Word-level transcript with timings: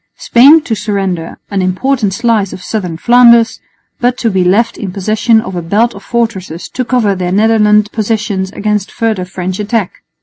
Spain 0.17 0.63
to 0.63 0.73
surrender 0.73 1.37
an 1.51 1.61
important 1.61 2.11
slice 2.11 2.53
of 2.53 2.63
southern 2.63 2.97
Flanders, 2.97 3.59
but 3.99 4.17
to 4.17 4.31
be 4.31 4.43
left 4.43 4.75
in 4.75 4.91
possession 4.91 5.39
of 5.39 5.55
a 5.55 5.61
belt 5.61 5.93
of 5.93 6.01
fortresses 6.01 6.67
to 6.69 6.83
cover 6.83 7.13
their 7.13 7.31
Netherland 7.31 7.91
possessions 7.91 8.51
against 8.51 8.91
further 8.91 9.25
French 9.25 9.59
attack. 9.59 10.01